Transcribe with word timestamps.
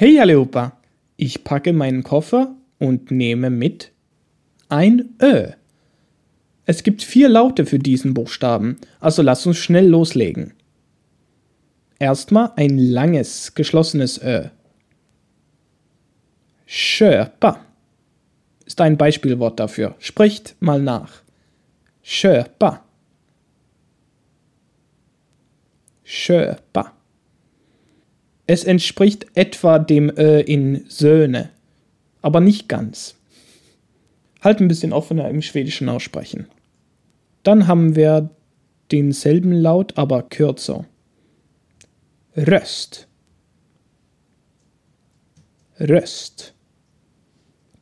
Hey 0.00 0.18
Aleopa, 0.18 0.78
ich 1.18 1.44
packe 1.44 1.74
meinen 1.74 2.02
Koffer 2.02 2.56
und 2.78 3.10
nehme 3.10 3.50
mit 3.50 3.92
ein 4.70 5.10
Ö. 5.20 5.48
Es 6.64 6.82
gibt 6.82 7.02
vier 7.02 7.28
Laute 7.28 7.66
für 7.66 7.78
diesen 7.78 8.14
Buchstaben, 8.14 8.78
also 8.98 9.20
lass 9.20 9.44
uns 9.44 9.58
schnell 9.58 9.86
loslegen. 9.86 10.54
Erstmal 11.98 12.52
ein 12.56 12.78
langes, 12.78 13.54
geschlossenes 13.54 14.18
Ö. 14.22 14.48
Köpa 16.66 17.60
ist 18.64 18.80
ein 18.80 18.96
Beispielwort 18.96 19.60
dafür. 19.60 19.96
Spricht 19.98 20.56
mal 20.60 20.80
nach. 20.80 21.20
Köpa. 22.02 22.86
Köpa. 26.06 26.99
Es 28.52 28.64
entspricht 28.64 29.26
etwa 29.34 29.78
dem 29.78 30.10
Ö 30.10 30.40
in 30.40 30.84
Söhne, 30.88 31.50
aber 32.20 32.40
nicht 32.40 32.68
ganz. 32.68 33.14
Halt 34.40 34.58
ein 34.58 34.66
bisschen 34.66 34.92
offener 34.92 35.28
im 35.28 35.40
Schwedischen 35.40 35.88
aussprechen. 35.88 36.48
Dann 37.44 37.68
haben 37.68 37.94
wir 37.94 38.28
denselben 38.90 39.52
Laut, 39.52 39.96
aber 39.98 40.24
kürzer. 40.24 40.84
Röst. 42.36 43.06
Röst. 45.78 46.52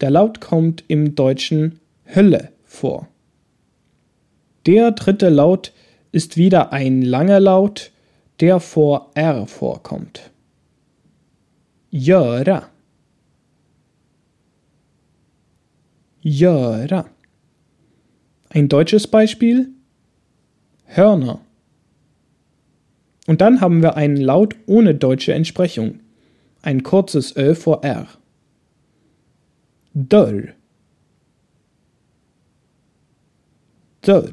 Der 0.02 0.10
Laut 0.10 0.42
kommt 0.42 0.84
im 0.86 1.14
Deutschen 1.14 1.80
Hölle 2.14 2.52
vor. 2.64 3.08
Der 4.66 4.90
dritte 4.90 5.30
Laut 5.30 5.72
ist 6.12 6.36
wieder 6.36 6.74
ein 6.74 7.00
langer 7.00 7.40
Laut, 7.40 7.90
der 8.40 8.60
vor 8.60 9.12
R 9.14 9.46
vorkommt. 9.46 10.30
Göra. 11.90 12.68
Göra. 16.22 17.06
Ein 18.50 18.68
deutsches 18.68 19.06
Beispiel? 19.06 19.70
Hörner. 20.84 21.40
Und 23.26 23.40
dann 23.40 23.60
haben 23.60 23.82
wir 23.82 23.96
einen 23.96 24.16
Laut 24.16 24.56
ohne 24.66 24.94
deutsche 24.94 25.34
Entsprechung. 25.34 26.00
Ein 26.62 26.82
kurzes 26.82 27.36
Ö 27.36 27.54
vor 27.54 27.84
R. 27.84 28.06
Dörr. 29.94 30.54
Dörr. 34.02 34.32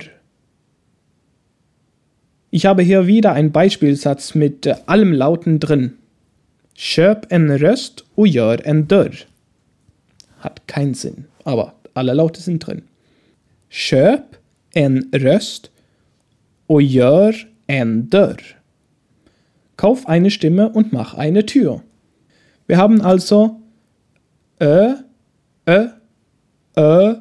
Ich 2.51 2.65
habe 2.65 2.83
hier 2.83 3.05
wieder 3.05 3.33
einen 3.33 3.51
Beispielsatz 3.51 4.33
mit 4.33 4.65
äh, 4.65 4.75
allem 4.85 5.11
Lauten 5.11 5.59
drin. 5.59 5.97
Köp 6.75 7.31
en 7.31 7.57
röst 7.57 8.03
och 8.15 8.27
gör 8.27 8.61
en 8.65 8.85
dörr. 8.85 9.15
Hat 10.37 10.61
keinen 10.67 10.95
Sinn, 10.95 11.25
aber 11.43 11.73
alle 11.93 12.13
Laute 12.13 12.41
sind 12.41 12.59
drin. 12.59 12.83
Köp 13.69 14.35
en 14.73 15.09
röst 15.13 15.71
och 16.67 16.81
gör 16.81 17.35
en 17.67 18.09
dörr. 18.09 18.41
Kauf 19.77 20.05
eine 20.07 20.29
Stimme 20.31 20.69
und 20.69 20.93
mach 20.93 21.13
eine 21.13 21.45
Tür. 21.45 21.81
Wir 22.67 22.77
haben 22.77 23.01
also 23.01 23.61
Ö, 24.59 24.95
Ö, 25.67 25.87
Ö, 26.77 27.15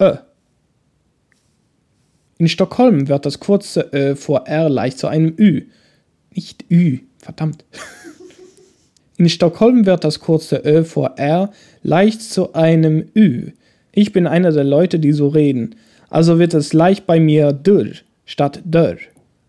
Ö. 0.00 0.16
In 2.38 2.48
Stockholm 2.48 3.08
wird 3.08 3.26
das 3.26 3.38
kurze 3.38 3.88
Ö 3.92 4.16
vor 4.16 4.46
R 4.46 4.68
leicht 4.68 4.98
zu 4.98 5.06
einem 5.06 5.34
Ü. 5.38 5.68
Nicht 6.30 6.64
Ü, 6.70 6.98
verdammt. 7.18 7.64
In 9.16 9.28
Stockholm 9.28 9.86
wird 9.86 10.04
das 10.04 10.20
kurze 10.20 10.62
Ö 10.64 10.84
vor 10.84 11.14
R 11.16 11.50
leicht 11.82 12.22
zu 12.22 12.54
einem 12.54 13.04
Ü. 13.14 13.52
Ich 13.92 14.12
bin 14.12 14.26
einer 14.26 14.50
der 14.50 14.64
Leute, 14.64 14.98
die 14.98 15.12
so 15.12 15.28
reden. 15.28 15.76
Also 16.10 16.38
wird 16.38 16.54
es 16.54 16.72
leicht 16.72 17.06
bei 17.06 17.20
mir 17.20 17.52
dürr 17.52 17.92
statt 18.24 18.60
dörr. 18.64 18.96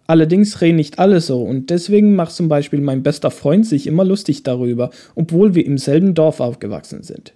Allerdings 0.07 0.61
reden 0.61 0.75
nicht 0.75 0.99
alle 0.99 1.19
so 1.19 1.41
und 1.41 1.71
deswegen 1.71 2.15
macht 2.15 2.33
zum 2.33 2.47
Beispiel 2.47 2.79
mein 2.79 3.01
bester 3.01 3.31
Freund 3.31 3.65
sich 3.65 3.87
immer 3.87 4.05
lustig 4.05 4.43
darüber, 4.43 4.91
obwohl 5.15 5.55
wir 5.55 5.65
im 5.65 5.79
selben 5.79 6.13
Dorf 6.13 6.39
aufgewachsen 6.39 7.01
sind. 7.01 7.33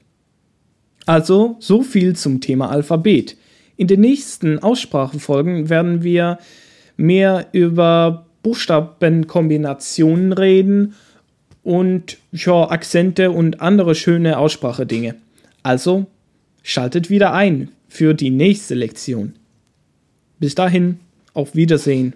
Also, 1.08 1.56
so 1.60 1.82
viel 1.82 2.16
zum 2.16 2.42
Thema 2.42 2.70
Alphabet. 2.70 3.36
In 3.76 3.88
den 3.88 4.02
nächsten 4.02 4.60
Aussprachefolgen 4.60 5.70
werden 5.70 6.04
wir 6.04 6.38
mehr 6.96 7.48
über 7.54 8.28
Buchstabenkombinationen 8.44 10.34
reden 10.34 10.94
und 11.64 12.18
ja, 12.32 12.70
Akzente 12.70 13.32
und 13.32 13.62
andere 13.62 13.96
schöne 13.96 14.38
Aussprachedinge. 14.38 15.16
Also 15.64 16.08
schaltet 16.64 17.10
wieder 17.10 17.34
ein 17.34 17.70
für 17.88 18.14
die 18.14 18.30
nächste 18.30 18.76
Lektion. 18.76 19.34
Bis 20.40 20.56
dahin, 20.56 21.00
auf 21.34 21.56
Wiedersehen. 21.56 22.14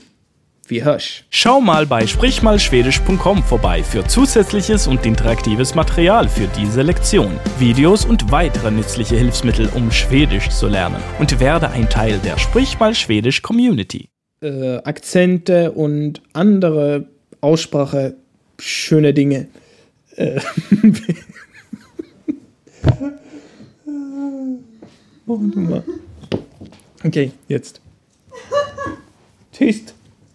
Wie 0.66 0.82
hörsch. 0.82 1.26
Schau 1.30 1.60
mal 1.60 1.86
bei 1.86 2.08
sprichmalschwedisch.com 2.08 3.44
vorbei 3.44 3.84
für 3.84 4.08
zusätzliches 4.08 4.88
und 4.88 5.06
interaktives 5.06 5.76
Material 5.76 6.30
für 6.30 6.48
diese 6.58 6.84
Lektion, 6.84 7.38
Videos 7.60 8.06
und 8.06 8.32
weitere 8.32 8.72
nützliche 8.72 9.18
Hilfsmittel, 9.18 9.68
um 9.76 9.92
Schwedisch 9.92 10.50
zu 10.50 10.68
lernen 10.68 11.04
und 11.20 11.38
werde 11.42 11.70
ein 11.70 11.90
Teil 11.90 12.18
der 12.20 12.38
Sprichmal 12.38 12.96
Schwedisch 12.96 13.42
Community. 13.42 14.08
Äh, 14.42 14.78
Akzente 14.78 15.74
und 15.74 16.22
andere 16.32 17.08
Aussprache 17.42 18.16
schöne 18.64 19.14
Dinge. 19.14 19.48
Äh. 20.16 20.40
oh, 25.28 25.40
okay, 27.04 27.32
jetzt. 27.48 27.82
Tschüss. 29.52 29.94